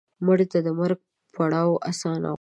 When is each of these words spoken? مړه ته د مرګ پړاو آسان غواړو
مړه 0.25 0.45
ته 0.51 0.59
د 0.65 0.67
مرګ 0.79 0.99
پړاو 1.33 1.73
آسان 1.89 2.17
غواړو 2.23 2.29